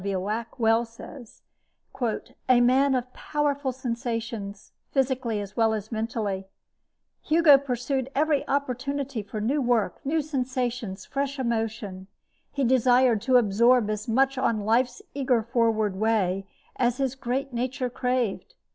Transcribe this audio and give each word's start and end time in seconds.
W. 0.01 0.19
Wack 0.19 0.57
well 0.57 0.83
says, 0.83 1.43
"a 2.49 2.59
man 2.59 2.95
of 2.95 3.13
powerful 3.13 3.71
sensations, 3.71 4.71
physically 4.89 5.39
as 5.39 5.55
well 5.55 5.75
as 5.75 5.91
mentally. 5.91 6.47
Hugo 7.21 7.59
pursued 7.59 8.09
every 8.15 8.43
opportunity 8.47 9.21
for 9.21 9.39
new 9.39 9.61
work, 9.61 10.03
new 10.03 10.23
sensations, 10.23 11.05
fresh 11.05 11.37
emotion. 11.37 12.07
He 12.51 12.63
desired 12.63 13.21
to 13.21 13.37
absorb 13.37 13.91
as 13.91 14.07
much 14.07 14.39
on 14.39 14.65
life's 14.65 15.03
eager 15.13 15.43
forward 15.43 15.95
way 15.95 16.47
as 16.77 16.97
his 16.97 17.13
great 17.13 17.53
nature 17.53 17.91
craved. 17.91 18.55